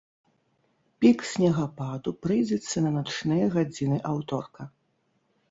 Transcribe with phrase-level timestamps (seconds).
[1.03, 4.61] Пік снегападу прыйдзецца на начныя гадзіны аўторка.